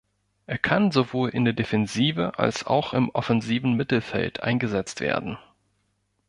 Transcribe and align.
Er 0.47 0.57
kann 0.57 0.89
sowohl 0.91 1.29
in 1.29 1.43
der 1.45 1.53
Defensive 1.53 2.39
als 2.39 2.65
auch 2.65 2.93
im 2.95 3.11
offensiven 3.11 3.73
Mittelfeld 3.75 4.41
eingesetzt 4.41 4.99
werden. 4.99 5.37